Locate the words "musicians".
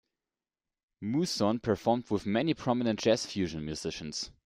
3.63-4.31